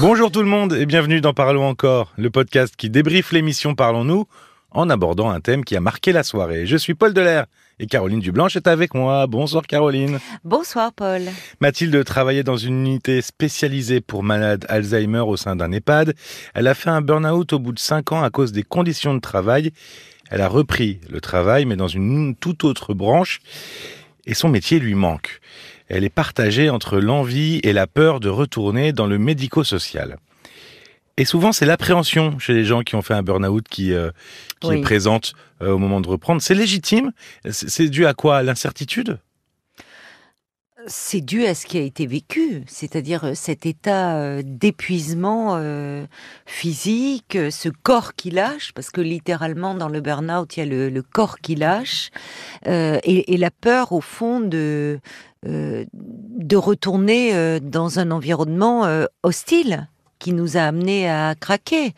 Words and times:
Bonjour 0.00 0.30
tout 0.30 0.42
le 0.42 0.48
monde 0.48 0.74
et 0.74 0.86
bienvenue 0.86 1.20
dans 1.20 1.34
Parlons 1.34 1.66
encore, 1.66 2.12
le 2.16 2.30
podcast 2.30 2.76
qui 2.76 2.88
débriefe 2.88 3.32
l'émission 3.32 3.74
Parlons-nous 3.74 4.26
en 4.70 4.90
abordant 4.90 5.28
un 5.28 5.40
thème 5.40 5.64
qui 5.64 5.74
a 5.74 5.80
marqué 5.80 6.12
la 6.12 6.22
soirée. 6.22 6.66
Je 6.66 6.76
suis 6.76 6.94
Paul 6.94 7.12
Delair 7.12 7.46
et 7.80 7.86
Caroline 7.86 8.20
Dublanche 8.20 8.54
est 8.54 8.68
avec 8.68 8.94
moi. 8.94 9.26
Bonsoir 9.26 9.66
Caroline. 9.66 10.20
Bonsoir 10.44 10.92
Paul. 10.92 11.22
Mathilde 11.60 12.04
travaillait 12.04 12.44
dans 12.44 12.56
une 12.56 12.86
unité 12.86 13.20
spécialisée 13.22 14.00
pour 14.00 14.22
malades 14.22 14.66
Alzheimer 14.68 15.24
au 15.26 15.36
sein 15.36 15.56
d'un 15.56 15.72
EHPAD. 15.72 16.14
Elle 16.54 16.68
a 16.68 16.74
fait 16.74 16.90
un 16.90 17.00
burn-out 17.00 17.52
au 17.52 17.58
bout 17.58 17.72
de 17.72 17.80
5 17.80 18.12
ans 18.12 18.22
à 18.22 18.30
cause 18.30 18.52
des 18.52 18.62
conditions 18.62 19.14
de 19.14 19.20
travail. 19.20 19.72
Elle 20.30 20.42
a 20.42 20.48
repris 20.48 21.00
le 21.10 21.20
travail 21.20 21.64
mais 21.64 21.76
dans 21.76 21.88
une 21.88 22.36
toute 22.36 22.62
autre 22.62 22.94
branche 22.94 23.40
et 24.28 24.34
son 24.34 24.48
métier 24.48 24.78
lui 24.78 24.94
manque. 24.94 25.40
Elle 25.88 26.04
est 26.04 26.10
partagée 26.10 26.70
entre 26.70 26.98
l'envie 26.98 27.60
et 27.64 27.72
la 27.72 27.88
peur 27.88 28.20
de 28.20 28.28
retourner 28.28 28.92
dans 28.92 29.06
le 29.06 29.18
médico-social. 29.18 30.18
Et 31.16 31.24
souvent, 31.24 31.50
c'est 31.50 31.66
l'appréhension 31.66 32.38
chez 32.38 32.52
les 32.52 32.64
gens 32.64 32.82
qui 32.82 32.94
ont 32.94 33.02
fait 33.02 33.14
un 33.14 33.22
burn-out 33.22 33.66
qui, 33.68 33.92
euh, 33.92 34.10
qui 34.60 34.70
est 34.70 34.80
présente 34.80 35.32
euh, 35.62 35.72
au 35.72 35.78
moment 35.78 36.00
de 36.00 36.06
reprendre. 36.06 36.40
C'est 36.40 36.54
légitime 36.54 37.10
C'est 37.50 37.88
dû 37.88 38.06
à 38.06 38.14
quoi? 38.14 38.44
L'incertitude? 38.44 39.18
C'est 40.88 41.20
dû 41.20 41.46
à 41.46 41.54
ce 41.54 41.66
qui 41.66 41.78
a 41.78 41.82
été 41.82 42.06
vécu, 42.06 42.64
c'est-à-dire 42.66 43.24
euh, 43.24 43.34
cet 43.34 43.66
état 43.66 44.42
d'épuisement 44.42 45.58
physique, 46.46 47.38
ce 47.50 47.68
corps 47.68 48.14
qui 48.14 48.30
lâche, 48.30 48.72
parce 48.74 48.90
que 48.90 49.00
littéralement 49.00 49.74
dans 49.74 49.88
le 49.88 50.00
burn-out, 50.00 50.56
il 50.56 50.60
y 50.60 50.62
a 50.62 50.88
le, 50.90 51.02
corps 51.02 51.38
qui 51.38 51.54
lâche, 51.54 52.10
et, 52.66 53.34
et, 53.34 53.36
la 53.36 53.50
peur 53.50 53.92
au 53.92 54.00
fond 54.00 54.40
de, 54.40 55.00
de 55.44 56.56
retourner 56.56 57.60
dans 57.60 57.98
un 57.98 58.10
environnement 58.10 58.86
hostile 59.22 59.88
qui 60.18 60.32
nous 60.32 60.56
a 60.56 60.62
amené 60.62 61.08
à 61.08 61.34
craquer. 61.38 61.94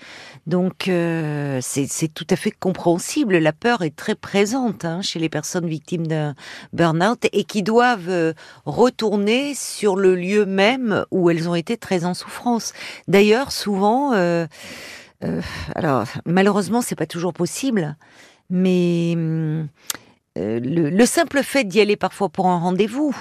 Donc 0.46 0.88
euh, 0.88 1.58
c'est 1.62 2.12
tout 2.12 2.26
à 2.30 2.36
fait 2.36 2.50
compréhensible. 2.50 3.38
La 3.38 3.52
peur 3.52 3.82
est 3.82 3.94
très 3.94 4.14
présente 4.14 4.84
hein, 4.84 5.02
chez 5.02 5.18
les 5.18 5.28
personnes 5.28 5.66
victimes 5.66 6.06
d'un 6.06 6.34
burn-out 6.72 7.26
et 7.32 7.44
qui 7.44 7.62
doivent 7.62 8.08
euh, 8.08 8.32
retourner 8.64 9.54
sur 9.54 9.96
le 9.96 10.14
lieu 10.14 10.46
même 10.46 11.04
où 11.10 11.30
elles 11.30 11.48
ont 11.48 11.54
été 11.54 11.76
très 11.76 12.04
en 12.04 12.14
souffrance. 12.14 12.72
D'ailleurs, 13.08 13.52
souvent, 13.52 14.12
euh, 14.12 14.46
alors 15.74 16.04
malheureusement, 16.26 16.82
c'est 16.82 16.96
pas 16.96 17.06
toujours 17.06 17.32
possible, 17.32 17.96
mais 18.48 19.14
le, 20.36 21.04
simple 21.06 21.42
fait 21.42 21.64
d'y 21.64 21.80
aller 21.80 21.96
parfois 21.96 22.28
pour 22.28 22.48
un 22.48 22.58
rendez-vous. 22.58 23.16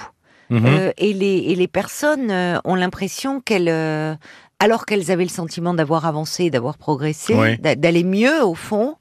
Mhm. 0.52 0.92
et, 0.96 1.12
les, 1.12 1.36
et 1.36 1.54
les 1.54 1.68
personnes 1.68 2.32
ont 2.64 2.74
l'impression 2.74 3.40
qu'elles 3.40 4.18
alors 4.60 4.86
qu'elles 4.86 5.10
avaient 5.10 5.24
le 5.24 5.30
sentiment 5.30 5.74
d'avoir 5.74 6.06
avancé, 6.06 6.50
d'avoir 6.50 6.78
progressé, 6.78 7.56
d'aller 7.58 8.04
mieux 8.04 8.44
au 8.44 8.54
fond, 8.54 8.96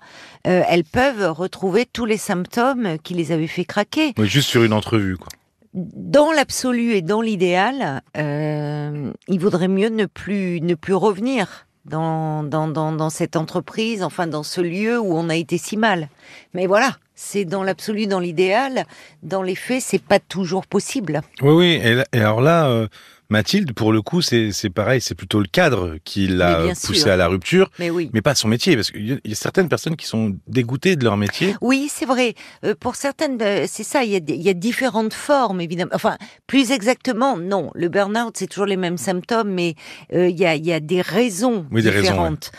euh, 0.47 0.63
elles 0.67 0.85
peuvent 0.85 1.31
retrouver 1.31 1.85
tous 1.85 2.05
les 2.05 2.17
symptômes 2.17 2.97
qui 3.03 3.13
les 3.13 3.31
avaient 3.31 3.47
fait 3.47 3.65
craquer. 3.65 4.13
juste 4.23 4.49
sur 4.49 4.63
une 4.63 4.73
entrevue, 4.73 5.17
quoi. 5.17 5.27
Dans 5.75 6.31
l'absolu 6.31 6.93
et 6.93 7.03
dans 7.03 7.21
l'idéal, 7.21 8.01
euh, 8.17 9.11
il 9.27 9.39
vaudrait 9.39 9.67
mieux 9.67 9.89
ne 9.89 10.07
plus 10.07 10.61
ne 10.61 10.73
plus 10.73 10.95
revenir 10.95 11.67
dans, 11.85 12.43
dans, 12.43 12.67
dans, 12.67 13.09
cette 13.11 13.35
entreprise, 13.35 14.01
enfin 14.01 14.25
dans 14.25 14.41
ce 14.41 14.61
lieu 14.61 14.99
où 14.99 15.15
on 15.15 15.29
a 15.29 15.35
été 15.35 15.59
si 15.59 15.77
mal. 15.77 16.09
Mais 16.55 16.65
voilà, 16.65 16.97
c'est 17.13 17.45
dans 17.45 17.61
l'absolu, 17.61 18.07
dans 18.07 18.19
l'idéal. 18.19 18.85
Dans 19.21 19.43
les 19.43 19.55
faits, 19.55 19.83
c'est 19.83 20.01
pas 20.01 20.19
toujours 20.19 20.65
possible. 20.65 21.21
Oui, 21.41 21.53
oui. 21.53 22.03
Et, 22.13 22.17
alors 22.17 22.41
là, 22.41 22.67
euh, 22.67 22.87
Mathilde, 23.31 23.73
pour 23.73 23.93
le 23.93 24.01
coup, 24.01 24.23
c'est 24.23 24.51
pareil, 24.73 25.01
c'est 25.01 25.13
plutôt 25.13 25.39
le 25.39 25.45
cadre 25.45 25.97
qui 26.03 26.27
l'a 26.27 26.73
poussé 26.83 27.11
à 27.11 27.15
la 27.15 27.27
rupture, 27.27 27.69
mais, 27.77 27.91
oui. 27.91 28.09
mais 28.11 28.21
pas 28.21 28.33
son 28.33 28.47
métier, 28.47 28.75
parce 28.75 28.89
qu'il 28.89 29.21
y 29.23 29.31
a 29.31 29.35
certaines 29.35 29.69
personnes 29.69 29.95
qui 29.95 30.07
sont 30.07 30.35
dégoûtées 30.47 30.95
de 30.95 31.03
leur 31.03 31.15
métier. 31.15 31.55
Oui, 31.61 31.91
c'est 31.93 32.07
vrai. 32.07 32.33
Euh, 32.65 32.73
pour 32.79 32.95
certaines, 32.95 33.39
euh, 33.41 33.65
c'est 33.67 33.83
ça, 33.83 34.03
il 34.03 34.09
y, 34.09 34.15
a, 34.15 34.19
il 34.27 34.41
y, 34.41 34.49
a, 34.49 34.53
différentes 34.53 35.13
formes, 35.13 35.61
évidemment. 35.61 35.91
Enfin, 35.93 36.17
plus 36.47 36.71
exactement, 36.71 37.37
non. 37.37 37.69
Le 37.75 37.87
burn-out, 37.87 38.35
c'est 38.35 38.47
toujours 38.47 38.65
les 38.65 38.77
mêmes 38.77 38.97
symptômes, 38.97 39.51
mais 39.51 39.75
euh, 40.13 40.27
il, 40.27 40.39
y 40.39 40.47
a, 40.47 40.55
il 40.55 40.65
y, 40.65 40.73
a, 40.73 40.79
des 40.79 41.01
raisons 41.01 41.67
différentes 41.71 42.51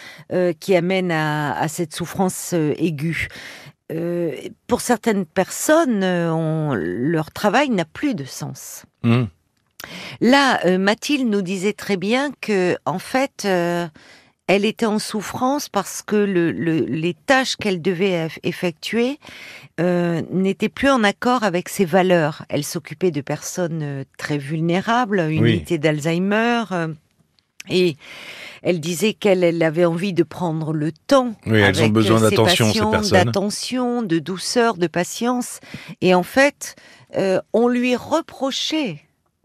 qui 0.60 0.76
amènent 0.76 1.10
à, 1.10 1.58
à 1.58 1.66
cette 1.66 1.94
souffrance 1.94 2.52
aiguë. 2.52 3.26
pour 4.68 4.80
certaines 4.80 5.26
personnes, 5.26 6.04
on, 6.04 6.74
leur 6.74 7.32
travail 7.32 7.70
n'a 7.70 7.84
plus 7.84 8.14
de 8.14 8.24
sens. 8.24 8.84
Mmh. 9.02 9.24
Là, 10.20 10.64
euh, 10.66 10.78
Mathilde 10.78 11.28
nous 11.28 11.42
disait 11.42 11.72
très 11.72 11.96
bien 11.96 12.30
que, 12.40 12.76
en 12.84 12.98
fait, 12.98 13.44
euh, 13.44 13.86
elle 14.46 14.64
était 14.64 14.86
en 14.86 14.98
souffrance 14.98 15.68
parce 15.68 16.02
que 16.02 16.16
les 16.16 17.14
tâches 17.14 17.56
qu'elle 17.56 17.80
devait 17.80 18.28
effectuer 18.42 19.18
euh, 19.80 20.22
n'étaient 20.30 20.68
plus 20.68 20.90
en 20.90 21.04
accord 21.04 21.44
avec 21.44 21.68
ses 21.68 21.84
valeurs. 21.84 22.44
Elle 22.48 22.64
s'occupait 22.64 23.12
de 23.12 23.20
personnes 23.20 24.04
très 24.18 24.38
vulnérables, 24.38 25.20
une 25.20 25.46
unité 25.46 25.78
d'Alzheimer, 25.78 26.64
et 27.68 27.96
elle 28.62 28.80
disait 28.80 29.14
qu'elle 29.14 29.62
avait 29.62 29.84
envie 29.84 30.12
de 30.12 30.24
prendre 30.24 30.72
le 30.72 30.90
temps. 30.90 31.36
Oui, 31.46 31.60
elles 31.60 31.82
ont 31.82 31.88
besoin 31.88 32.20
d'attention, 32.20 32.72
ces 32.72 32.80
personnes. 32.80 33.24
D'attention, 33.24 34.02
de 34.02 34.18
douceur, 34.18 34.76
de 34.76 34.88
patience. 34.88 35.60
Et 36.00 36.12
en 36.12 36.24
fait, 36.24 36.74
on 37.52 37.68
lui 37.68 37.94
reprochait 37.94 39.00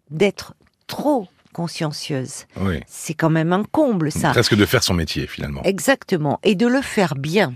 d'être 0.10 0.54
trop 0.88 1.28
consciencieuse. 1.54 2.46
C'est 2.88 3.14
quand 3.14 3.30
même 3.30 3.54
un 3.54 3.64
comble, 3.64 4.12
ça. 4.12 4.32
Presque 4.32 4.56
de 4.56 4.66
faire 4.66 4.84
son 4.84 4.94
métier, 4.94 5.26
finalement. 5.26 5.64
Exactement. 5.64 6.40
Et 6.44 6.56
de 6.56 6.68
le 6.68 6.82
faire 6.82 7.16
bien. 7.16 7.54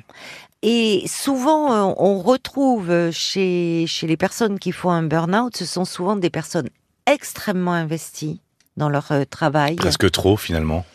Et 0.61 1.03
souvent, 1.07 1.71
euh, 1.71 1.93
on 1.97 2.19
retrouve 2.19 3.11
chez, 3.11 3.85
chez 3.87 4.07
les 4.07 4.17
personnes 4.17 4.59
qui 4.59 4.71
font 4.71 4.89
un 4.89 5.03
burn-out, 5.03 5.55
ce 5.55 5.65
sont 5.65 5.85
souvent 5.85 6.15
des 6.15 6.29
personnes 6.29 6.69
extrêmement 7.05 7.73
investies 7.73 8.41
dans 8.75 8.89
leur 8.89 9.11
euh, 9.11 9.23
travail. 9.25 9.75
Presque 9.75 10.09
trop, 10.11 10.37
finalement 10.37 10.85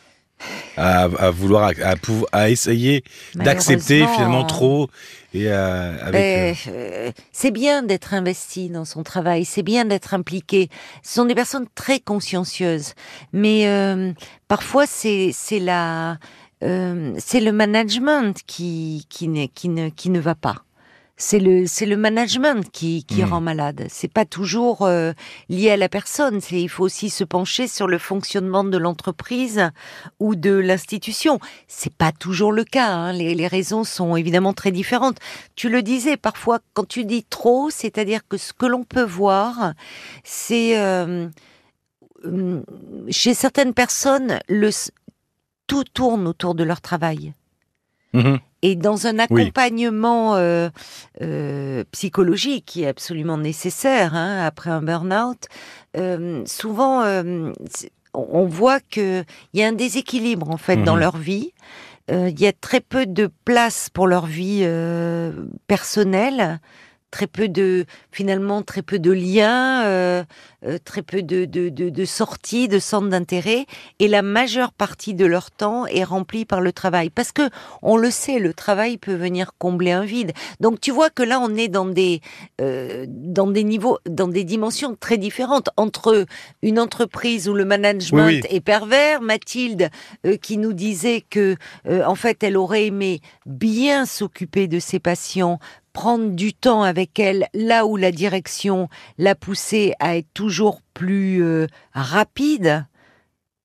à, 0.77 1.31
vouloir 1.31 1.72
à, 1.83 1.95
à 2.33 2.50
essayer 2.50 3.05
d'accepter 3.34 4.06
finalement 4.06 4.45
trop 4.45 4.89
et 5.33 5.49
euh, 5.49 5.97
avec 6.00 6.22
euh, 6.22 6.55
euh, 6.69 7.12
c'est 7.33 7.50
bien 7.50 7.83
d'être 7.83 8.15
investi 8.15 8.71
dans 8.71 8.84
son 8.84 9.03
travail 9.03 9.44
c'est 9.44 9.65
bien 9.65 9.84
d'être 9.84 10.15
impliqué. 10.15 10.69
Ce 11.03 11.15
sont 11.15 11.25
des 11.25 11.34
personnes 11.34 11.67
très 11.75 11.99
consciencieuses. 11.99 12.94
Mais 13.33 13.67
parfois 14.49 14.87
c'est 14.87 15.31
c'est 15.33 15.59
la 15.59 16.19
c'est 16.61 17.41
le 17.41 17.53
management 17.53 18.41
qui 18.47 19.06
qui, 19.11 19.50
qui 19.55 19.69
ne 19.69 19.89
qui 19.89 20.11
ne 20.11 20.21
va 20.21 20.34
pas 20.34 20.64
c'est 21.17 21.39
le 21.39 21.67
c'est 21.67 21.87
le 21.87 21.97
management 21.97 22.69
qui 22.73 23.05
qui 23.05 23.23
hmm. 23.23 23.29
rend 23.29 23.41
malade. 23.41 23.87
C'est 23.89 24.13
pas 24.13 24.25
toujours 24.25 24.83
euh, 24.83 25.13
lié 25.49 25.71
à 25.71 25.77
la 25.77 25.89
personne. 25.89 26.41
C'est 26.41 26.61
il 26.61 26.69
faut 26.69 26.85
aussi 26.85 27.11
se 27.11 27.23
pencher 27.23 27.69
sur 27.69 27.87
le 27.87 27.99
fonctionnement 27.99 28.65
de 28.65 28.77
l'entreprise 28.79 29.71
ou 30.19 30.35
de 30.35 30.51
l'institution. 30.53 31.39
C'est 31.69 31.95
pas 31.95 32.11
toujours 32.11 32.53
le 32.53 32.65
cas. 32.65 32.89
Hein. 32.91 33.13
Les, 33.13 33.35
les 33.35 33.47
raisons 33.47 33.85
sont 33.85 34.17
évidemment 34.17 34.53
très 34.55 34.73
différentes. 34.73 35.19
Tu 35.55 35.69
le 35.69 35.83
disais 35.83 36.17
parfois 36.17 36.59
quand 36.73 36.87
tu 36.87 37.05
dis 37.05 37.25
trop, 37.25 37.71
c'est-à-dire 37.71 38.27
que 38.27 38.37
ce 38.37 38.53
que 38.53 38.67
l'on 38.67 38.83
peut 38.83 39.05
voir, 39.05 39.75
c'est 40.25 40.79
euh, 40.79 41.29
hum, 42.25 42.65
chez 43.09 43.35
certaines 43.35 43.75
personnes 43.75 44.41
le 44.49 44.71
tout 45.67 45.85
tourne 45.85 46.27
autour 46.27 46.55
de 46.55 46.65
leur 46.65 46.81
travail. 46.81 47.33
Mmh 48.15 48.37
et 48.67 48.77
dans 48.77 49.07
un 49.07 49.19
accompagnement 49.19 50.37
euh, 50.37 50.71
euh, 51.21 51.85
psychologique 51.93 52.65
qui 52.65 52.83
est 52.83 52.87
absolument 52.87 53.37
nécessaire 53.37 54.15
hein, 54.15 54.43
après 54.43 54.71
un 54.71 54.81
burn-out, 54.81 55.49
euh, 55.99 56.43
souvent 56.47 57.05
on 58.15 58.47
voit 58.47 58.81
qu'il 58.81 59.27
y 59.53 59.62
a 59.62 59.69
un 59.69 59.75
déséquilibre 59.75 60.49
en 60.49 60.56
fait 60.56 60.79
dans 60.79 60.97
mmh 60.97 61.00
leur 61.00 61.17
vie. 61.19 61.53
Il 62.09 62.41
y 62.41 62.47
a 62.47 62.53
très 62.53 62.81
peu 62.81 63.05
de 63.05 63.31
place 63.44 63.91
pour 63.91 64.06
leur 64.06 64.25
vie 64.25 64.67
personnelle 65.67 66.59
très 67.14 67.28
peu 67.28 67.49
de 67.49 67.87
finalement 68.11 68.62
très 68.62 68.82
peu 68.82 68.99
de 68.99 69.12
liens, 69.12 69.84
euh, 69.84 70.25
euh, 70.66 70.78
très 70.84 71.02
peu 71.02 71.22
de, 71.22 71.44
de, 71.44 71.69
de, 71.69 71.88
de 71.88 72.05
sorties, 72.05 72.66
de 72.66 72.81
centres 72.81 73.08
d'intérêt, 73.08 73.66
et 74.00 74.08
la 74.08 74.20
majeure 74.22 74.72
partie 74.72 75.14
de 75.14 75.25
leur 75.25 75.52
temps 75.52 75.87
est 75.87 76.02
remplie 76.02 76.44
par 76.44 76.61
le 76.61 76.72
travail. 76.72 77.11
Parce 77.11 77.31
que 77.31 77.49
on 77.82 77.96
le 77.96 78.11
sait, 78.11 78.40
le 78.40 78.52
travail 78.52 78.99
peut 78.99 79.14
venir 79.14 79.52
combler 79.58 79.93
un 79.93 80.05
vide. 80.05 80.32
Donc 80.58 80.81
tu 80.81 80.90
vois 80.90 81.08
que 81.08 81.22
là 81.22 81.38
on 81.38 81.55
est 81.55 81.69
dans 81.69 81.87
des 81.87 82.20
euh, 82.61 83.06
dans 83.08 83.46
des 83.46 83.62
niveaux, 83.62 83.99
dans 84.08 84.26
des 84.26 84.43
dimensions 84.43 84.96
très 84.99 85.16
différentes 85.16 85.70
entre 85.76 86.26
une 86.62 86.81
entreprise 86.81 87.49
où 87.49 87.55
le 87.55 87.64
management 87.64 88.44
est 88.50 88.61
pervers, 88.61 89.20
Mathilde 89.20 89.88
qui 90.43 90.56
nous 90.56 90.72
disait 90.72 91.22
que 91.31 91.55
en 91.88 92.16
fait 92.16 92.43
elle 92.43 92.56
aurait 92.56 92.87
aimé 92.87 93.20
bien 93.46 94.05
s'occuper 94.05 94.66
de 94.66 94.81
ses 94.81 94.99
patients 94.99 95.61
prendre 95.94 96.32
du 96.32 96.52
temps 96.52 96.82
avec 96.82 97.19
elle 97.19 97.46
là 97.55 97.87
où 97.87 97.96
la 97.96 98.11
direction 98.12 98.88
l'a 99.17 99.35
poussée 99.35 99.94
à 100.00 100.17
être 100.19 100.29
toujours 100.35 100.81
plus 100.93 101.43
euh, 101.43 101.67
rapide. 101.94 102.85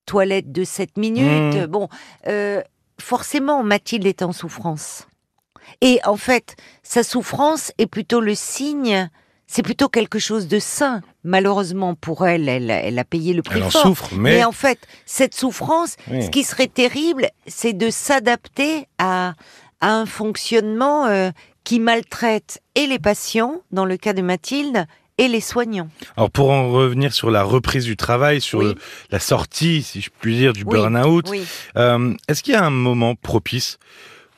toilette 0.05 0.51
de 0.51 0.63
7 0.63 0.97
minutes. 0.97 1.55
Mmh. 1.55 1.65
Bon, 1.65 1.89
euh, 2.27 2.61
forcément, 2.99 3.63
Mathilde 3.63 4.05
est 4.05 4.21
en 4.23 4.31
souffrance. 4.31 5.07
Et 5.81 5.99
en 6.05 6.17
fait, 6.17 6.55
sa 6.81 7.03
souffrance 7.03 7.71
est 7.77 7.85
plutôt 7.85 8.19
le 8.21 8.33
signe, 8.33 9.09
c'est 9.45 9.61
plutôt 9.61 9.87
quelque 9.87 10.17
chose 10.19 10.47
de 10.47 10.57
sain. 10.59 11.01
Malheureusement 11.23 11.93
pour 11.95 12.25
elle, 12.25 12.49
elle, 12.49 12.71
elle 12.71 12.97
a 12.97 13.03
payé 13.03 13.33
le 13.33 13.43
prix 13.43 13.57
Elle 13.59 13.65
en 13.65 13.69
fort. 13.69 13.81
souffre, 13.83 14.09
mais, 14.15 14.37
Mais 14.37 14.43
en 14.43 14.51
fait, 14.51 14.79
cette 15.05 15.35
souffrance, 15.35 15.95
Oui. 16.09 16.23
ce 16.23 16.29
qui 16.31 16.43
serait 16.43 16.67
terrible, 16.67 17.27
c'est 17.45 17.73
de 17.73 17.89
s'adapter 17.91 18.87
à, 18.97 19.33
à 19.81 19.91
un 19.93 20.05
fonctionnement 20.07 21.05
euh, 21.05 21.29
qui 21.69 21.80
maltraite 21.80 22.63
et 22.74 22.88
les 22.88 22.98
patients, 22.98 23.62
dans 23.71 23.86
le 23.86 23.95
cas 23.95 24.13
de 24.13 24.24
Mathilde, 24.24 24.88
et 25.19 25.27
les 25.27 25.39
soignants. 25.39 25.89
alors 26.18 26.31
pour 26.31 26.50
en 26.50 26.71
revenir 26.71 27.13
sur 27.13 27.30
la 27.30 27.44
reprise 27.44 27.83
du 27.86 27.95
travail, 27.95 28.42
sur 28.42 28.57
Oui. 28.57 28.66
le- 28.69 28.75
la 29.12 29.19
sortie, 29.19 29.83
si 29.83 30.01
je 30.01 30.10
puis 30.19 30.36
dire, 30.36 30.54
du 30.54 30.63
Oui, 30.63 30.71
burn-out, 30.80 31.27
Oui. 31.30 31.45
euh, 31.77 32.16
est-ce 32.27 32.42
qu'il 32.42 32.54
y 32.54 32.57
a 32.57 32.66
un 32.66 32.71
moment 32.71 33.13
propice 33.13 33.77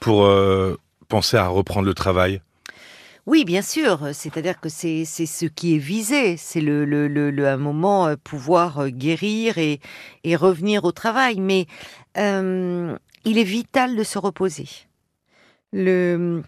pour 0.01 0.25
euh, 0.25 0.78
penser 1.07 1.38
à 1.38 1.48
reprendre 1.48 1.86
le 1.86 1.94
travail? 1.94 2.42
Oui, 3.25 3.45
bien 3.45 3.62
sûr. 3.62 4.10
C'est-à-dire 4.12 4.60
que 4.60 4.68
c'est 4.68 5.06
c'est 5.06 5.25
ce 5.28 5.45
qui 5.45 5.75
est 5.75 5.83
visé. 5.95 6.36
C'est 6.36 6.60
le, 6.60 6.83
le, 6.83 7.07
le, 7.07 7.48
un 7.48 7.56
moment 7.56 8.07
euh, 8.07 8.16
pouvoir 8.22 8.89
guérir 8.89 9.57
et, 9.57 9.80
et 10.25 10.36
revenir 10.36 10.83
au 10.83 10.92
travail. 10.92 11.39
Mais 11.39 11.66
il 12.18 13.38
est 13.38 13.44
vital 13.60 13.95
de 13.95 14.04
se 14.04 14.18
reposer. 14.19 14.68
Le, 15.72 16.42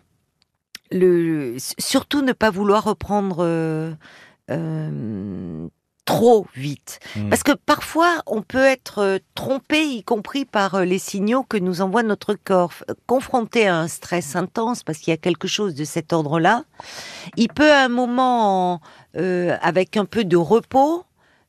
le, 0.93 1.55
surtout 1.57 2.21
ne 2.21 2.31
pas 2.31 2.49
vouloir 2.49 2.83
reprendre 2.83 3.37
euh, 3.39 3.93
euh, 4.51 5.67
trop 6.05 6.45
vite. 6.55 6.99
Hmm. 7.15 7.29
Parce 7.29 7.43
que 7.43 7.53
parfois, 7.53 8.21
on 8.27 8.41
peut 8.41 8.65
être 8.65 8.99
euh, 8.99 9.17
trompé, 9.35 9.83
y 9.83 10.03
compris 10.03 10.45
par 10.45 10.85
les 10.85 10.99
signaux 10.99 11.43
que 11.43 11.57
nous 11.57 11.81
envoie 11.81 12.03
notre 12.03 12.35
corps. 12.35 12.73
Confronté 13.07 13.67
à 13.67 13.77
un 13.77 13.87
stress 13.87 14.35
intense, 14.35 14.83
parce 14.83 14.99
qu'il 14.99 15.11
y 15.11 15.13
a 15.13 15.17
quelque 15.17 15.47
chose 15.47 15.75
de 15.75 15.83
cet 15.83 16.13
ordre-là, 16.13 16.65
il 17.37 17.47
peut 17.49 17.71
à 17.71 17.85
un 17.85 17.89
moment, 17.89 18.81
euh, 19.17 19.57
avec 19.61 19.97
un 19.97 20.05
peu 20.05 20.23
de 20.25 20.37
repos, 20.37 21.05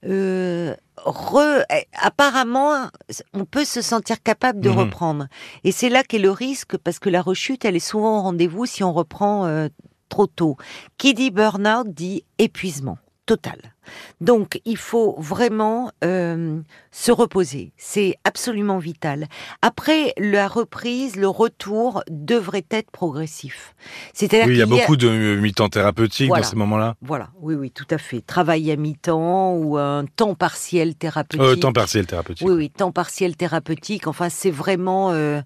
euh, 0.07 0.75
re- 0.99 1.65
eh, 1.71 1.87
apparemment, 2.01 2.89
on 3.33 3.45
peut 3.45 3.65
se 3.65 3.81
sentir 3.83 4.23
capable 4.23 4.61
de 4.61 4.69
Mhm. 4.71 4.79
reprendre. 4.79 5.27
Et 5.65 5.73
c'est 5.73 5.89
là 5.89 6.03
qu'est 6.03 6.19
le 6.19 6.31
risque, 6.31 6.77
parce 6.77 6.99
que 6.99 7.09
la 7.11 7.23
rechute, 7.23 7.65
elle 7.65 7.77
est 7.77 7.81
souvent 7.81 8.19
au 8.19 8.23
rendez-vous 8.23 8.67
si 8.67 8.85
on 8.85 8.93
reprend 8.93 9.47
euh, 9.47 9.69
trop 10.09 10.27
tôt. 10.27 10.57
Qui 10.99 11.15
dit 11.15 11.31
burn-out 11.31 11.89
dit 11.89 12.25
épuisement 12.39 12.99
total. 13.27 13.59
Donc, 14.21 14.61
il 14.65 14.77
faut 14.77 15.15
vraiment 15.19 15.91
euh, 16.05 16.61
se 16.91 17.13
reposer. 17.13 17.73
C'est 17.77 18.17
absolument 18.25 18.79
vital. 18.79 19.27
Après, 19.63 20.13
la 20.19 20.49
reprise, 20.49 21.17
le 21.17 21.29
retour 21.29 22.03
devrait 22.11 22.65
être 22.71 22.91
progressif. 22.91 23.75
C'est-à-dire 24.13 24.47
Oui, 24.47 24.55
il 24.55 24.59
y 24.59 24.63
a 24.63 24.67
beaucoup 24.67 24.97
de 24.97 25.09
euh, 25.09 25.41
mi-temps 25.41 25.69
thérapeutiques 25.69 26.29
Voilà. 26.29 26.43
dans 26.45 26.49
ces 26.51 26.57
moments-là. 26.57 26.95
Voilà, 27.03 27.31
oui, 27.41 27.55
oui, 27.55 27.71
tout 27.71 27.87
à 27.91 27.99
fait. 27.99 28.21
Travail 28.21 28.71
à 28.71 28.77
mi-temps 28.77 29.55
ou 29.55 29.77
un 29.79 30.05
temps 30.17 30.35
partiel 30.35 30.95
thérapeutique. 30.95 31.41
Euh, 31.43 31.57
temps 31.57 31.73
partiel 31.73 32.07
thérapeutique. 32.07 32.47
Oui, 32.47 32.55
oui, 32.55 32.71
temps 32.71 32.93
partiel 32.93 33.37
thérapeutique. 33.37 34.07
Enfin, 34.07 34.29
c'est 34.31 34.51
vraiment 34.51 35.13
euh, 35.13 35.43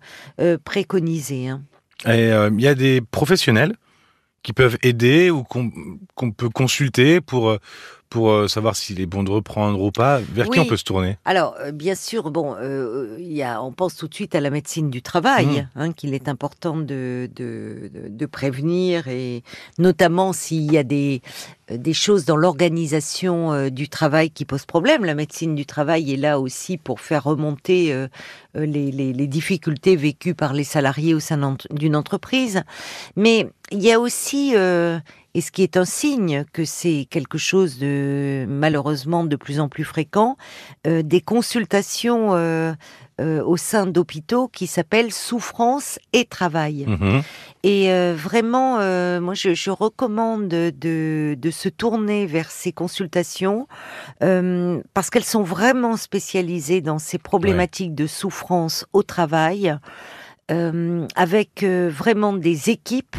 préconisé. 0.64 1.48
hein. 1.48 1.62
Il 2.06 2.60
y 2.60 2.69
a 2.69 2.75
des 2.76 3.00
professionnels 3.00 3.75
qui 4.48 4.54
peuvent 4.54 4.78
aider 4.82 5.28
ou 5.30 5.44
qu'on 5.44 6.30
peut 6.30 6.48
consulter 6.48 7.20
pour, 7.20 7.50
euh, 7.50 7.58
pour 8.10 8.31
euh, 8.31 8.49
savoir 8.49 8.76
s'il 8.76 9.00
est 9.00 9.06
bon 9.06 9.22
de 9.22 9.31
reprendre 9.31 9.81
ou 9.81 9.90
pas. 9.90 10.20
Vers 10.32 10.49
qui 10.49 10.60
on 10.60 10.64
peut 10.66 10.76
se 10.76 10.84
tourner? 10.84 11.16
Alors, 11.25 11.55
euh, 11.60 11.72
bien 11.72 11.94
sûr, 11.94 12.31
bon, 12.31 12.55
euh, 12.58 13.16
y 13.19 13.43
a, 13.43 13.62
on 13.62 13.72
pense 13.72 13.96
tout 13.96 14.08
de 14.08 14.14
suite 14.14 14.34
à 14.34 14.40
la 14.40 14.50
médecine 14.50 14.90
du 14.90 15.02
travail, 15.02 15.46
Mmh. 15.49 15.69
hein, 15.76 15.93
qu'il 15.93 16.14
est 16.14 16.28
important 16.28 16.76
de, 16.76 17.28
de, 17.34 18.26
prévenir, 18.26 19.08
et 19.08 19.43
notamment 19.78 20.32
s'il 20.32 20.70
y 20.70 20.78
a 20.78 20.82
des, 20.82 21.22
euh, 21.70 21.76
des 21.76 21.94
choses 21.94 22.25
dans 22.25 22.37
l'organisation 22.37 23.52
euh, 23.52 23.70
du 23.70 23.88
travail 23.88 24.31
qui 24.31 24.44
posent 24.44 24.66
problème. 24.66 25.04
La 25.04 25.14
médecine 25.14 25.54
du 25.54 25.66
travail 25.66 26.12
est 26.12 26.16
là 26.16 26.40
aussi 26.40 26.76
pour 26.76 27.00
faire 27.00 27.25
remonter 27.25 27.93
euh, 27.93 28.08
les, 28.54 28.90
les, 28.90 29.12
les 29.12 29.26
difficultés 29.26 29.96
vécues 29.96 30.34
par 30.34 30.52
les 30.52 30.64
salariés 30.64 31.14
au 31.14 31.20
sein 31.20 31.56
d'une 31.70 31.96
entreprise. 31.96 32.62
Mais 33.16 33.49
il 33.70 33.82
y 33.82 33.93
a 33.93 34.00
aussi, 34.00 34.54
et 35.38 35.40
ce 35.40 35.52
qui 35.52 35.62
est 35.62 35.76
un 35.76 35.85
signe 35.85 36.44
que 36.52 36.64
c'est 36.64 37.06
quelque 37.08 37.38
chose 37.38 37.79
de 37.79 38.44
malheureusement 38.49 39.23
de 39.23 39.37
plus 39.37 39.61
en 39.61 39.69
plus 39.69 39.85
fréquent, 39.85 40.37
euh, 40.85 41.02
des 41.02 41.20
consultations 41.20 42.35
euh, 42.35 42.73
euh, 43.20 43.44
au 43.44 43.56
sein 43.56 43.87
d'hôpitaux 43.87 44.49
qui 44.49 44.67
s'appellent 44.67 45.12
souffrance 45.12 46.00
et 46.12 46.25
travail. 46.25 46.87
Mhm. 46.88 47.23
Et 47.62 47.88
vraiment, 48.14 48.79
moi, 49.20 49.35
je, 49.35 49.55
je 49.55 49.70
recommande 49.70 50.49
de, 50.49 51.37
de 51.38 51.50
se 51.50 51.69
tourner 51.69 52.26
vers 52.26 52.50
ces 52.50 52.73
consultations 52.73 53.67
parce 54.20 55.11
qu'elles 55.11 55.25
sont 55.25 55.43
vraiment 55.43 55.96
spécialisées 55.96 56.81
dans 56.81 57.00
ces 57.00 57.19
problématiques 57.19 57.96
de 57.96 58.06
souffrance 58.06 58.87
au 58.93 59.02
travail, 59.02 59.76
avec 60.49 61.64
vraiment 61.64 62.32
des 62.32 62.70
équipes 62.70 63.17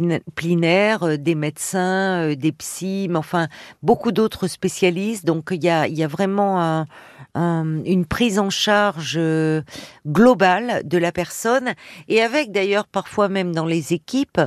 pluridisciplinaires, 0.00 1.02
euh, 1.04 1.16
des 1.16 1.34
médecins, 1.34 2.30
euh, 2.30 2.34
des 2.34 2.52
psys, 2.52 3.06
mais 3.10 3.16
enfin 3.18 3.48
beaucoup 3.82 4.12
d'autres 4.12 4.48
spécialistes. 4.48 5.24
Donc 5.24 5.48
il 5.52 5.62
y 5.62 5.68
a, 5.68 5.86
il 5.86 5.96
y 5.96 6.02
a 6.02 6.08
vraiment 6.08 6.60
un- 6.60 6.86
un- 7.34 7.82
une 7.84 8.06
prise 8.06 8.38
en 8.38 8.50
charge 8.50 9.14
euh, 9.16 9.62
globale 10.06 10.82
de 10.84 10.98
la 10.98 11.12
personne 11.12 11.74
et 12.08 12.20
avec 12.22 12.50
d'ailleurs 12.50 12.86
parfois 12.86 13.28
même 13.28 13.54
dans 13.54 13.66
les 13.66 13.92
équipes 13.92 14.40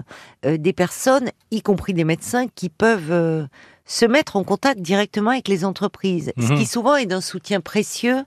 euh, 0.45 0.57
des 0.57 0.73
personnes, 0.73 1.29
y 1.51 1.61
compris 1.61 1.93
des 1.93 2.03
médecins, 2.03 2.47
qui 2.53 2.69
peuvent 2.69 3.11
euh, 3.11 3.45
se 3.85 4.05
mettre 4.05 4.35
en 4.35 4.43
contact 4.43 4.81
directement 4.81 5.31
avec 5.31 5.47
les 5.47 5.63
entreprises, 5.65 6.33
ce 6.37 6.51
Mhm. 6.51 6.57
qui 6.57 6.65
souvent 6.65 6.95
est 6.95 7.05
d'un 7.05 7.21
soutien 7.21 7.61
précieux 7.61 8.23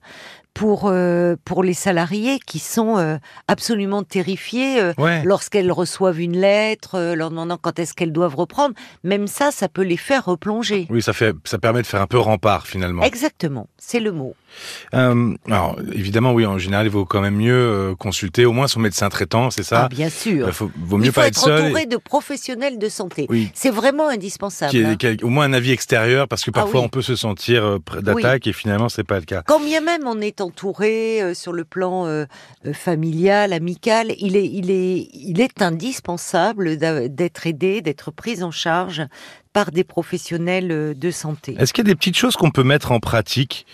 pour 0.57 0.85
euh, 0.87 1.37
pour 1.45 1.63
les 1.63 1.75
salariés 1.75 2.39
qui 2.47 2.59
sont 2.59 2.97
euh, 2.97 3.19
absolument 3.47 4.03
terrifiés 4.03 4.81
euh, 4.81 4.95
Ouais. 4.97 5.23
lorsqu'elles 5.23 5.71
reçoivent 5.71 6.19
une 6.19 6.39
lettre, 6.39 7.15
leur 7.15 7.29
demandant 7.29 7.59
quand 7.59 7.79
est-ce 7.79 7.93
qu'elles 7.93 8.13
doivent 8.13 8.37
reprendre. 8.37 8.75
Même 9.05 9.27
ça, 9.27 9.51
ça 9.51 9.69
peut 9.69 9.83
les 9.83 9.99
faire 9.99 10.25
replonger. 10.25 10.87
Oui, 10.89 11.03
ça, 11.03 11.13
fait, 11.13 11.37
ça 11.45 11.59
permet 11.59 11.83
de 11.83 11.87
faire 11.87 12.01
un 12.01 12.07
peu 12.07 12.19
rempart 12.19 12.67
finalement. 12.67 13.03
Exactement, 13.03 13.69
c'est 13.77 14.01
le 14.01 14.13
mot. 14.13 14.35
Euh, 14.95 15.35
alors, 15.47 15.77
évidemment, 15.93 16.33
oui, 16.33 16.47
en 16.47 16.59
général, 16.59 16.87
il 16.87 16.91
vaut 16.91 17.05
quand 17.05 17.21
même 17.21 17.37
mieux 17.37 17.53
euh, 17.55 17.95
consulter 17.95 18.45
au 18.47 18.53
moins 18.53 18.69
son 18.69 18.81
médecin 18.81 19.09
traitant, 19.09 19.51
c'est 19.51 19.63
Ah, 19.63 19.65
ça 19.65 19.89
bien 19.89 20.09
sûr. 20.09 20.47
Il 20.47 20.53
faut, 20.53 20.71
vaut 20.79 20.97
mieux 20.99 21.05
Il 21.07 21.13
faut 21.13 21.21
pas 21.21 21.27
être 21.27 21.39
être 21.39 21.45
seul. 21.45 21.65
entouré 21.67 21.87
de 21.87 21.97
professionnels 21.97 22.79
de 22.79 22.89
santé. 22.89 23.27
Oui, 23.29 23.51
C'est 23.55 23.71
vraiment 23.71 24.09
indispensable. 24.09 24.77
hein. 24.77 25.17
au 25.23 25.29
moins 25.29 25.45
un 25.45 25.53
avis 25.53 25.71
extérieur, 25.73 26.29
parce 26.29 26.43
que 26.45 26.51
Ah 26.55 26.61
parfois 26.61 26.81
oui. 26.81 26.87
on 26.87 26.89
peut 26.89 27.03
se 27.03 27.17
sentir 27.17 27.65
euh, 27.65 27.79
près 27.79 28.03
d'attaque 28.03 28.47
et 28.47 28.53
finalement 28.53 28.89
c'est 28.89 29.05
pas 29.05 29.19
le 29.19 29.25
cas. 29.27 29.43
Quand 29.47 29.61
bien 29.61 29.81
même 29.81 30.03
on 30.07 30.21
est 30.21 30.41
entouré 30.41 31.21
euh, 31.23 31.35
sur 31.35 31.53
le 31.53 31.65
plan 31.65 32.07
euh, 32.07 32.25
familial, 32.73 33.53
amical, 33.53 34.13
il 34.19 34.37
est, 34.37 34.47
il 34.47 34.71
est, 34.71 35.09
il 35.13 35.41
est 35.41 35.61
indispensable 35.63 36.77
d'être 36.77 37.47
aidé, 37.47 37.83
d'être 37.83 38.11
pris 38.11 38.43
en 38.43 38.51
charge 38.51 39.03
par 39.53 39.71
des 39.71 39.85
professionnels 39.85 40.95
de 40.97 41.11
santé. 41.11 41.57
Est-ce 41.59 41.73
qu'il 41.73 41.85
y 41.85 41.89
a 41.89 41.93
des 41.93 41.97
petites 41.97 42.17
choses 42.17 42.37
qu'on 42.37 42.51
peut 42.51 42.63
mettre 42.63 42.93
en 42.93 43.01
pratique? 43.01 43.67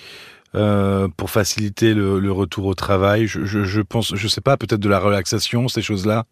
Euh, 0.55 1.09
pour 1.17 1.31
faciliter 1.31 1.95
le, 1.95 2.19
le 2.19 2.33
retour 2.33 2.67
au 2.67 2.75
travail 2.75 3.27
je, 3.27 3.45
je, 3.45 3.65
je 3.65 3.81
pense, 3.81 4.15
je 4.15 4.29
sais 4.29 4.41
pas, 4.41 4.57
peut-être 4.57 4.81
de 4.81 4.89
la 4.89 4.99
relaxation, 4.99 5.69
ces 5.69 5.83
choses-là. 5.83 6.25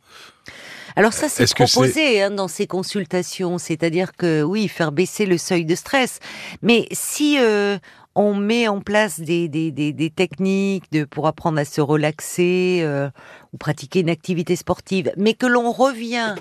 Alors 0.96 1.12
ça, 1.12 1.28
c'est 1.28 1.46
que 1.46 1.64
proposé 1.64 2.22
hein, 2.22 2.30
dans 2.30 2.48
ces 2.48 2.66
consultations, 2.66 3.58
c'est-à-dire 3.58 4.12
que 4.16 4.42
oui, 4.42 4.68
faire 4.68 4.92
baisser 4.92 5.24
le 5.24 5.38
seuil 5.38 5.64
de 5.64 5.74
stress. 5.74 6.18
Mais 6.62 6.88
si 6.90 7.38
euh, 7.38 7.78
on 8.14 8.34
met 8.34 8.68
en 8.68 8.80
place 8.80 9.20
des, 9.20 9.48
des, 9.48 9.70
des, 9.70 9.92
des 9.92 10.10
techniques 10.10 10.90
de, 10.92 11.04
pour 11.04 11.26
apprendre 11.26 11.58
à 11.58 11.64
se 11.64 11.80
relaxer 11.80 12.80
euh, 12.82 13.08
ou 13.52 13.56
pratiquer 13.56 14.00
une 14.00 14.10
activité 14.10 14.56
sportive, 14.56 15.12
mais 15.16 15.34
que 15.34 15.46
l'on 15.46 15.70
revient 15.70 16.34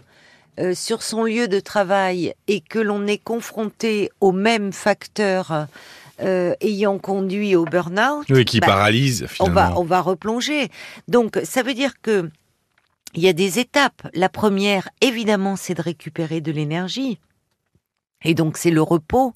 euh, 0.59 0.73
sur 0.73 1.03
son 1.03 1.23
lieu 1.23 1.47
de 1.47 1.59
travail 1.59 2.33
et 2.47 2.59
que 2.61 2.79
l'on 2.79 3.05
est 3.05 3.23
confronté 3.23 4.09
aux 4.19 4.31
mêmes 4.31 4.73
facteurs 4.73 5.67
euh, 6.21 6.53
ayant 6.61 6.97
conduit 6.99 7.55
au 7.55 7.65
burn-out, 7.65 8.25
Oui, 8.29 8.45
qui 8.45 8.59
bah, 8.59 8.67
paralyse 8.67 9.23
on 9.23 9.27
finalement. 9.45 9.55
va, 9.55 9.79
on 9.79 9.83
va 9.83 10.01
replonger. 10.01 10.69
Donc, 11.07 11.39
ça 11.43 11.63
veut 11.63 11.73
dire 11.73 11.93
que 12.01 12.29
il 13.15 13.23
y 13.23 13.27
a 13.27 13.33
des 13.33 13.59
étapes. 13.59 14.07
La 14.13 14.29
première, 14.29 14.89
évidemment, 15.01 15.55
c'est 15.55 15.73
de 15.73 15.81
récupérer 15.81 16.41
de 16.41 16.51
l'énergie. 16.51 17.19
Et 18.23 18.33
donc 18.33 18.57
c'est 18.57 18.71
le 18.71 18.81
repos 18.81 19.33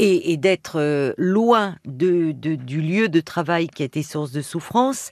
et, 0.00 0.36
d'être 0.36 0.78
euh, 0.78 1.12
loin 1.18 1.76
de, 1.84 2.32
du 2.32 2.80
lieu 2.80 3.08
de 3.08 3.20
travail 3.20 3.68
qui 3.68 3.82
a 3.82 3.86
été 3.86 4.02
source 4.02 4.30
de 4.30 4.42
souffrance. 4.42 5.10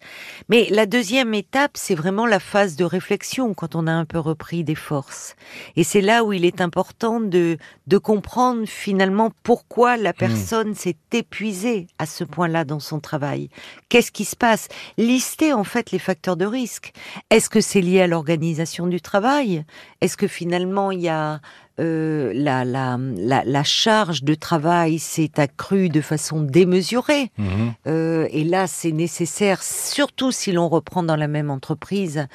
Mais 0.49 0.69
la 0.71 0.87
deuxième 0.87 1.35
étape, 1.35 1.73
c'est 1.75 1.95
vraiment 1.95 2.27
la 2.27 2.39
phase 2.39 2.77
de 2.77 2.85
réflexion 2.85 3.55
quand 3.55 3.75
on 3.75 3.87
a 3.87 3.93
un 3.93 4.05
peu 4.05 4.19
repris 4.19 4.65
des 4.65 4.75
forces. 4.75 5.35
Et 5.75 5.85
c'est 5.85 6.01
là 6.01 6.25
où 6.25 6.33
il 6.33 6.45
est 6.45 6.61
important 6.61 7.21
de, 7.21 7.59
de 7.87 7.99
comprendre 7.99 8.67
finalement 8.67 9.33
pourquoi 9.43 9.97
la 9.97 10.11
hmm. 10.11 10.19
personne 10.19 10.75
s'est 10.75 10.97
épuisée 11.13 11.89
à 11.99 12.07
ce 12.07 12.25
point-là 12.25 12.65
dans 12.65 12.81
son 12.81 13.01
travail. 13.01 13.49
Qu'est-ce 13.89 14.13
qui 14.13 14.25
se 14.25 14.37
passe? 14.37 14.69
Lister 14.99 15.53
en 15.53 15.65
fait 15.65 15.91
les 15.91 15.99
facteurs 15.99 16.37
de 16.37 16.47
risque. 16.47 16.93
Est-ce 17.31 17.49
que 17.49 17.61
c'est 17.61 17.81
lié 17.81 18.03
à 18.03 18.07
l'organisation 18.07 18.87
du 18.87 19.01
travail? 19.01 19.65
Est-ce 20.01 20.17
que 20.17 20.29
finalement 20.29 20.91
il 20.91 21.01
y 21.01 21.09
a 21.09 21.41
euh, 21.79 22.33
la, 22.35 22.65
la, 22.65 22.99
la, 23.45 23.65
charge 23.65 24.23
de 24.23 24.35
travail 24.35 24.99
s'est 24.99 25.39
accrue 25.39 25.91
de 25.91 26.01
façon 26.01 26.41
démesurée. 26.41 27.31
Mhm. 27.37 27.75
Euh, 27.87 28.27
et 28.31 28.45
là, 28.45 28.67
c'est 28.67 28.93
nécessaire, 28.93 29.63
surtout 29.63 30.33
si 30.33 30.53
l'on 30.53 30.71
reprend 30.71 31.03
dans 31.03 31.17
la 31.17 31.29
même 31.29 31.51
entreprise, 31.51 32.29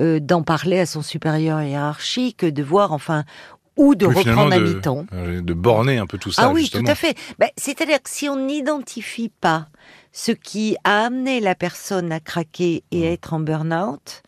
euh, 0.00 0.18
d'en 0.18 0.42
parler 0.42 0.80
à 0.80 0.86
son 0.86 1.02
supérieur 1.02 1.62
hiérarchique, 1.62 2.44
de 2.44 2.62
voir 2.62 2.92
enfin 2.92 3.24
ou 3.76 3.94
de 3.94 4.06
reprendre 4.06 4.52
à 4.52 4.58
mi-temps. 4.58 5.06
De 5.12 5.54
borner 5.54 5.98
un 5.98 6.06
peu 6.08 6.18
tout 6.18 6.32
ça. 6.32 6.46
Ah 6.46 6.52
oui, 6.52 6.68
tout 6.68 6.82
à 6.84 6.96
fait. 6.96 7.16
Ben, 7.38 7.48
c'est-à-dire 7.56 8.02
que 8.02 8.10
si 8.10 8.28
on 8.28 8.46
n'identifie 8.46 9.28
pas 9.28 9.68
ce 10.10 10.32
qui 10.32 10.76
a 10.82 11.04
amené 11.04 11.38
la 11.38 11.54
personne 11.54 12.10
à 12.10 12.18
craquer 12.18 12.82
et 12.90 13.04
à 13.04 13.06
mhm. 13.06 13.12
être 13.12 13.32
en 13.34 13.38
burn-out, 13.38 14.22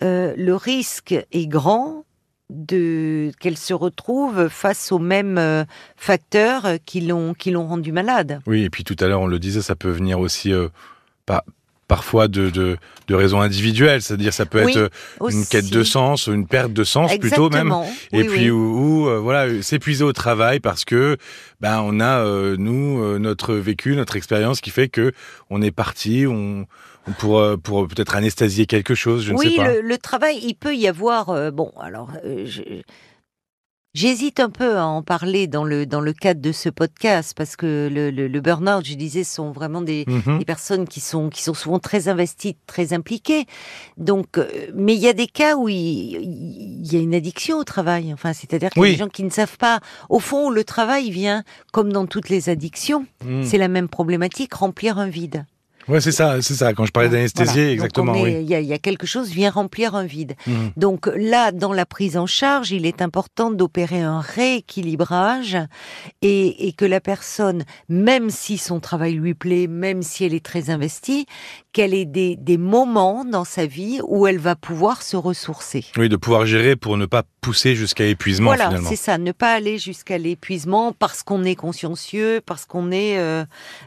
le 0.00 0.52
risque 0.54 1.14
est 1.32 1.46
grand 1.46 2.06
de 2.50 3.32
qu'elle 3.40 3.56
se 3.56 3.74
retrouve 3.74 4.48
face 4.48 4.92
aux 4.92 4.98
mêmes 4.98 5.38
euh, 5.38 5.64
facteurs 5.96 6.66
qui 6.84 7.00
l'ont 7.00 7.34
qui 7.34 7.50
l'ont 7.50 7.66
rendu 7.66 7.92
malade. 7.92 8.40
Oui, 8.46 8.62
et 8.62 8.70
puis 8.70 8.84
tout 8.84 8.96
à 9.00 9.06
l'heure 9.06 9.20
on 9.20 9.26
le 9.26 9.38
disait, 9.38 9.62
ça 9.62 9.74
peut 9.74 9.90
venir 9.90 10.20
aussi 10.20 10.52
euh, 10.52 10.68
parfois 11.88 12.28
de, 12.28 12.50
de, 12.50 12.76
de, 13.08 13.14
raisons 13.14 13.40
individuelles, 13.40 14.02
c'est-à-dire 14.02 14.32
ça 14.32 14.46
peut 14.46 14.68
être 14.68 14.76
euh, 14.76 15.28
une 15.30 15.46
quête 15.46 15.70
de 15.70 15.82
sens, 15.84 16.26
une 16.26 16.46
perte 16.46 16.72
de 16.72 16.84
sens 16.84 17.16
plutôt 17.18 17.50
même, 17.50 17.74
et 18.12 18.24
puis 18.24 18.50
où, 18.50 19.08
voilà 19.22 19.62
s'épuiser 19.62 20.04
au 20.04 20.12
travail 20.12 20.60
parce 20.60 20.84
que 20.84 21.16
ben 21.60 21.80
on 21.84 22.00
a 22.00 22.24
nous 22.56 23.18
notre 23.18 23.54
vécu, 23.54 23.94
notre 23.96 24.16
expérience 24.16 24.60
qui 24.60 24.70
fait 24.70 24.88
que 24.88 25.12
on 25.50 25.62
est 25.62 25.70
parti, 25.70 26.26
on 26.26 26.66
pour, 27.12 27.38
euh, 27.38 27.56
pour 27.56 27.86
peut-être 27.86 28.16
anesthésier 28.16 28.66
quelque 28.66 28.94
chose, 28.94 29.24
je 29.24 29.32
ne 29.32 29.38
sais 29.38 29.56
pas. 29.56 29.70
Oui, 29.70 29.78
le, 29.82 29.98
travail, 29.98 30.38
il 30.42 30.54
peut 30.54 30.74
y 30.74 30.88
avoir. 30.88 31.30
Euh, 31.30 31.50
bon, 31.50 31.72
alors. 31.80 32.10
Euh, 32.24 32.46
j'hésite 33.96 34.40
un 34.40 34.50
peu 34.50 34.76
à 34.76 34.86
en 34.86 35.02
parler 35.02 35.46
dans 35.46 35.64
le 35.64 35.86
dans 35.86 36.00
le 36.00 36.12
cadre 36.12 36.40
de 36.40 36.52
ce 36.52 36.68
podcast 36.68 37.34
parce 37.36 37.56
que 37.56 37.88
le, 37.90 38.10
le, 38.10 38.40
burn-out, 38.40 38.84
je 38.84 38.94
disais, 38.94 39.24
sont 39.24 39.50
vraiment 39.50 39.80
des, 39.80 40.04
mhm. 40.06 40.38
des, 40.38 40.44
personnes 40.44 40.86
qui 40.86 41.00
sont 41.00 41.30
qui 41.30 41.42
sont 41.42 41.54
souvent 41.54 41.78
très 41.78 42.08
investies, 42.08 42.56
très 42.66 42.92
impliquées. 42.92 43.46
Donc, 43.96 44.38
mais 44.74 44.94
il 44.94 45.00
y 45.00 45.08
a 45.08 45.14
des 45.14 45.26
cas 45.26 45.56
où 45.56 45.68
il, 45.68 45.76
il 45.76 46.92
y 46.92 46.96
a 46.96 47.00
une 47.00 47.14
addiction 47.14 47.58
au 47.58 47.64
travail. 47.64 48.12
Enfin, 48.12 48.32
c'est-à-dire 48.32 48.70
qu'il 48.70 48.82
y 48.82 48.86
a 48.86 48.90
des 48.90 48.96
gens 48.96 49.08
qui 49.08 49.24
ne 49.24 49.30
savent 49.30 49.56
pas. 49.56 49.80
Au 50.10 50.20
fond, 50.20 50.50
le 50.50 50.62
travail 50.62 51.10
vient, 51.10 51.42
comme 51.72 51.92
dans 51.92 52.06
toutes 52.06 52.28
les 52.28 52.50
addictions, 52.50 53.06
mm. 53.24 53.44
c'est 53.44 53.58
la 53.58 53.68
même 53.68 53.88
problématique, 53.88 54.54
remplir 54.54 54.98
un 54.98 55.08
vide. 55.08 55.46
Ouais, 55.88 56.00
c'est 56.00 56.12
ça, 56.12 56.42
c'est 56.42 56.54
ça. 56.54 56.72
Quand 56.72 56.84
je 56.84 56.92
parlais 56.92 57.08
d'anesthésie, 57.08 57.60
exactement. 57.60 58.14
Il 58.26 58.42
y, 58.42 58.72
a, 58.72 58.78
quelque 58.78 59.06
chose 59.06 59.30
vient 59.30 59.50
remplir 59.50 59.94
un 59.94 60.04
vide. 60.04 60.34
Mmh. 60.46 60.52
Donc 60.76 61.08
là, 61.16 61.52
dans 61.52 61.72
la 61.72 61.86
prise 61.86 62.16
en 62.16 62.26
charge, 62.26 62.72
il 62.72 62.86
est 62.86 63.02
important 63.02 63.50
d'opérer 63.50 64.00
un 64.00 64.20
rééquilibrage 64.20 65.56
et, 66.22 66.66
et, 66.66 66.72
que 66.72 66.84
la 66.84 67.00
personne, 67.00 67.64
même 67.88 68.30
si 68.30 68.58
son 68.58 68.80
travail 68.80 69.14
lui 69.14 69.34
plaît, 69.34 69.66
même 69.66 70.02
si 70.02 70.24
elle 70.24 70.34
est 70.34 70.44
très 70.44 70.70
investie, 70.70 71.26
qu'elle 71.76 71.92
ait 71.92 72.06
des, 72.06 72.36
des 72.36 72.56
moments 72.56 73.24
dans 73.24 73.44
sa 73.44 73.66
vie 73.66 74.00
où 74.06 74.26
elle 74.26 74.38
va 74.38 74.56
pouvoir 74.56 75.02
se 75.02 75.16
ressourcer. 75.16 75.84
Oui, 75.98 76.08
de 76.08 76.16
pouvoir 76.16 76.46
gérer 76.46 76.74
pour 76.74 76.96
ne 76.96 77.04
pas 77.04 77.22
pousser 77.42 77.76
jusqu'à 77.76 78.06
épuisement 78.06 78.48
voilà, 78.48 78.68
finalement. 78.68 78.88
c'est 78.88 78.96
ça, 78.96 79.18
ne 79.18 79.30
pas 79.30 79.52
aller 79.52 79.78
jusqu'à 79.78 80.18
l'épuisement 80.18 80.92
parce 80.92 81.22
qu'on 81.22 81.44
est 81.44 81.54
consciencieux, 81.54 82.40
parce 82.44 82.64
qu'on 82.64 82.90
est 82.90 83.18
euh, 83.18 83.44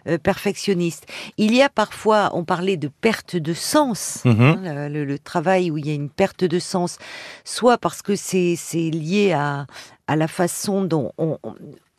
euh, 0.08 0.18
perfectionniste. 0.18 1.08
Il 1.38 1.56
y 1.56 1.62
a 1.62 1.68
parfois, 1.89 2.29
on 2.34 2.43
parlait 2.43 2.77
de 2.77 2.88
perte 2.88 3.36
de 3.36 3.55
sens, 3.55 4.22
mhm. 4.24 4.41
hein, 4.41 4.89
le, 4.89 5.17
travail 5.17 5.72
où 5.72 5.77
il 5.79 5.88
y 5.88 5.89
a 5.89 5.96
une 5.96 6.10
perte 6.10 6.43
de 6.43 6.60
sens, 6.60 7.00
soit 7.43 7.79
parce 7.79 8.03
que 8.03 8.15
c'est 8.15 8.55
lié 8.75 9.31
à, 9.31 9.65
à 10.05 10.15
la 10.15 10.27
façon 10.27 10.84
dont 10.84 11.12
on, 11.17 11.39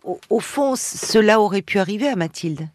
au 0.05 0.39
fond, 0.39 0.77
cela 0.77 1.41
aurait 1.41 1.63
pu 1.63 1.81
arriver 1.81 2.07
à 2.07 2.15
Mathilde. 2.15 2.69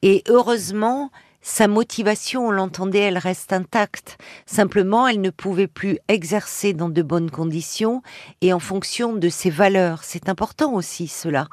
Et 0.00 0.24
heureusement, 0.28 1.10
sa 1.46 1.68
motivation, 1.68 2.46
on 2.46 2.50
l'entendait, 2.50 3.00
elle 3.00 3.18
reste 3.18 3.52
intacte. 3.52 4.16
Simplement, 4.46 5.06
elle 5.06 5.20
ne 5.20 5.28
pouvait 5.28 5.66
plus 5.66 5.98
exercer 6.08 6.72
dans 6.72 6.88
de 6.88 7.02
bonnes 7.02 7.30
conditions 7.30 8.00
et 8.40 8.54
en 8.54 8.58
fonction 8.58 9.12
de 9.12 9.28
ses 9.28 9.50
valeurs. 9.50 10.04
C'est 10.04 10.30
important 10.30 10.72
aussi 10.72 11.06
cela. 11.06 11.48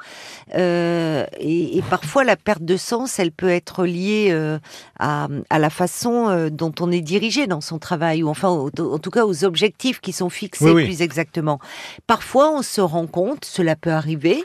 Euh, 0.54 1.26
et, 1.38 1.82
parfois, 1.90 2.24
la 2.24 2.36
perte 2.36 2.62
de 2.62 2.78
sens, 2.78 3.18
elle 3.18 3.32
peut 3.32 3.50
être 3.50 3.84
liée 3.84 4.28
euh, 4.30 4.58
à, 4.98 5.28
la 5.50 5.70
façon 5.70 6.30
euh, 6.30 6.48
dont 6.48 6.72
on 6.80 6.90
est 6.90 7.02
dirigé 7.02 7.46
dans 7.46 7.60
son 7.60 7.78
travail, 7.78 8.22
ou 8.22 8.30
enfin, 8.30 8.48
en 8.48 8.98
tout 8.98 9.10
cas, 9.10 9.26
aux 9.26 9.44
objectifs 9.44 10.00
qui 10.00 10.12
sont 10.12 10.30
fixés 10.30 10.72
plus 10.72 11.02
exactement. 11.02 11.58
Parfois, 12.06 12.50
on 12.50 12.62
se 12.62 12.80
rend 12.80 13.06
compte, 13.06 13.44
cela 13.44 13.76
peut 13.76 13.92
arriver, 13.92 14.42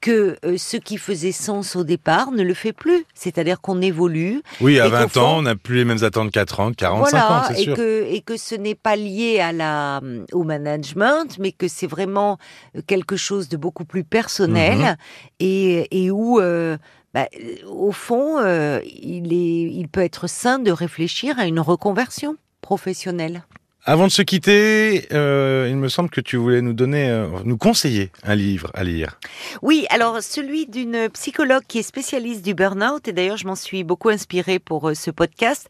que 0.00 0.36
euh, 0.44 0.56
ce 0.56 0.76
qui 0.76 0.96
faisait 0.96 1.32
sens 1.32 1.76
au 1.76 1.84
départ 1.84 2.30
ne 2.32 2.42
le 2.42 2.54
fait 2.54 2.72
plus. 2.72 3.04
C'est-à-dire 3.14 3.60
qu'on 3.60 3.80
évolue. 3.80 4.42
Oui, 4.60 4.80
à 4.80 4.88
20 4.88 5.16
ans, 5.16 5.38
on 5.38 5.42
n'a 5.42 5.56
plus 5.56 5.76
les 5.76 5.84
mêmes 5.84 6.02
attentes 6.02 6.30
qu'à 6.30 6.44
30, 6.44 6.76
45 6.76 7.18
ans, 7.18 7.42
c'est 7.48 7.62
sûr. 7.62 7.76
Que, 7.76 8.06
et 8.08 8.20
que 8.20 8.36
ce 8.36 8.54
n'est 8.54 8.74
pas 8.74 8.96
lié 8.96 9.40
à 9.40 9.52
la, 9.52 9.98
euh, 9.98 10.24
au 10.32 10.42
management, 10.44 11.38
mais 11.38 11.52
que 11.52 11.68
c'est 11.68 11.86
vraiment 11.86 12.38
euh, 12.76 12.80
quelque 12.86 13.16
chose 13.16 13.48
de 13.48 13.56
beaucoup 13.56 13.84
plus 13.84 14.04
personnel 14.04 14.78
mhm. 14.78 14.96
et, 15.40 16.04
et, 16.04 16.10
où... 16.10 16.40
bah, 17.14 17.26
au 17.68 17.92
fond, 17.92 18.38
il, 18.84 19.32
est, 19.32 19.72
il 19.72 19.88
peut 19.88 20.02
être 20.02 20.28
sain 20.28 20.58
de 20.58 20.70
réfléchir 20.70 21.38
à 21.38 21.46
une 21.46 21.60
reconversion 21.60 22.36
professionnelle. 22.60 23.42
Avant 23.86 24.06
de 24.06 24.12
se 24.12 24.20
quitter, 24.20 25.08
euh, 25.10 25.66
il 25.70 25.76
me 25.76 25.88
semble 25.88 26.10
que 26.10 26.20
tu 26.20 26.36
voulais 26.36 26.60
nous 26.60 26.74
donner, 26.74 27.08
euh, 27.08 27.28
nous 27.44 27.56
conseiller 27.56 28.10
un 28.24 28.34
livre 28.34 28.70
à 28.74 28.84
lire. 28.84 29.18
Oui, 29.62 29.86
alors 29.88 30.22
celui 30.22 30.66
d'une 30.66 31.08
psychologue 31.08 31.62
qui 31.66 31.78
est 31.78 31.82
spécialiste 31.82 32.44
du 32.44 32.52
burn-out, 32.52 33.08
et 33.08 33.12
d'ailleurs 33.12 33.38
je 33.38 33.46
m'en 33.46 33.54
suis 33.54 33.82
beaucoup 33.82 34.10
inspirée 34.10 34.58
pour 34.58 34.90
euh, 34.90 34.94
ce 34.94 35.10
podcast, 35.10 35.66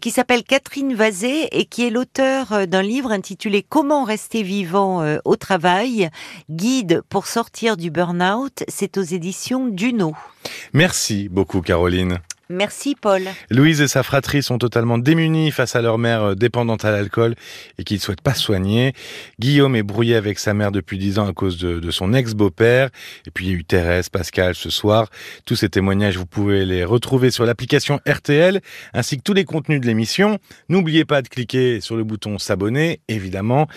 qui 0.00 0.10
s'appelle 0.10 0.42
Catherine 0.42 0.94
Vazé 0.94 1.48
et 1.52 1.66
qui 1.66 1.86
est 1.86 1.90
l'auteur 1.90 2.66
d'un 2.66 2.82
livre 2.82 3.12
intitulé 3.12 3.62
Comment 3.68 4.04
rester 4.04 4.42
vivant 4.42 5.18
au 5.24 5.36
travail, 5.36 6.08
guide 6.48 7.02
pour 7.08 7.26
sortir 7.26 7.76
du 7.76 7.90
burn-out. 7.90 8.64
C'est 8.68 8.96
aux 8.96 9.02
éditions 9.02 9.66
Duno. 9.66 10.14
Merci 10.72 11.28
beaucoup 11.28 11.60
Caroline. 11.60 12.20
Merci 12.52 12.96
Paul. 13.00 13.22
Louise 13.48 13.80
et 13.80 13.86
sa 13.86 14.02
fratrie 14.02 14.42
sont 14.42 14.58
totalement 14.58 14.98
démunis 14.98 15.52
face 15.52 15.76
à 15.76 15.82
leur 15.82 15.98
mère 15.98 16.22
euh, 16.24 16.34
dépendante 16.34 16.84
à 16.84 16.90
l'alcool 16.90 17.36
et 17.78 17.84
qui 17.84 17.94
ne 17.94 18.00
souhaitent 18.00 18.22
pas 18.22 18.34
soigner. 18.34 18.92
Guillaume 19.38 19.76
est 19.76 19.84
brouillé 19.84 20.16
avec 20.16 20.40
sa 20.40 20.52
mère 20.52 20.72
depuis 20.72 20.98
dix 20.98 21.20
ans 21.20 21.28
à 21.28 21.32
cause 21.32 21.58
de, 21.58 21.90
son 21.92 22.12
ex-beau-père. 22.12 22.90
Et 23.28 23.30
puis 23.30 23.46
il 23.46 23.52
y 23.52 23.54
a 23.54 23.58
eu 23.58 23.64
Thérèse, 23.64 24.08
Pascal 24.08 24.56
ce 24.56 24.68
soir. 24.68 25.10
Tous 25.46 25.54
ces 25.54 25.68
témoignages, 25.68 26.16
vous 26.16 26.26
pouvez 26.26 26.64
les 26.64 26.82
retrouver 26.82 27.30
sur 27.30 27.46
l'application 27.46 28.00
RTL 28.04 28.60
ainsi 28.94 29.16
que 29.16 29.22
tous 29.22 29.34
les 29.34 29.44
contenus 29.44 29.80
de 29.80 29.86
l'émission. 29.86 30.38
N'oubliez 30.68 31.04
pas 31.04 31.22
de 31.22 31.28
cliquer 31.28 31.80
sur 31.80 31.94
le 31.94 32.02
bouton 32.02 32.38
s'abonner, 32.38 32.98
évidemment. 33.06 33.68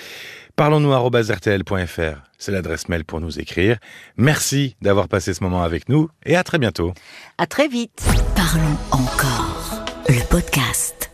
Parlons-nous 0.56 0.92
rtl.fr, 1.32 2.22
c'est 2.38 2.52
l'adresse 2.52 2.88
mail 2.88 3.06
pour 3.06 3.20
nous 3.20 3.40
écrire. 3.40 3.78
Merci 4.18 4.76
d'avoir 4.82 5.08
passé 5.08 5.34
ce 5.34 5.44
moment 5.44 5.64
avec 5.64 5.90
nous 5.90 6.10
et 6.26 6.36
à 6.36 6.44
très 6.44 6.60
bientôt. 6.60 6.94
À 7.40 7.48
très 7.48 7.68
vite. 7.68 8.06
Parlons 8.36 8.78
encore, 8.92 9.84
le 10.08 10.24
podcast. 10.30 11.13